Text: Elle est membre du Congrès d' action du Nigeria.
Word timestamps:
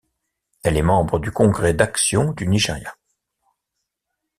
Elle 0.63 0.77
est 0.77 0.81
membre 0.81 1.19
du 1.19 1.29
Congrès 1.31 1.75
d' 1.75 1.81
action 1.81 2.31
du 2.33 2.47
Nigeria. 2.47 2.95